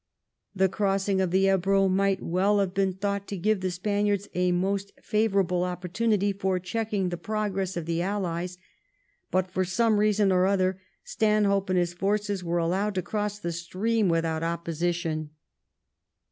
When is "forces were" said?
11.93-12.57